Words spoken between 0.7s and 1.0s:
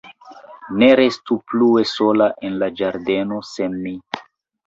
Ne